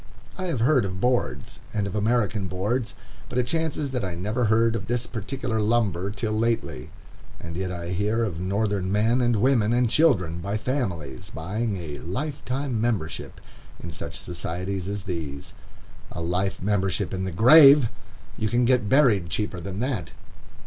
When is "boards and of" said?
0.99-1.95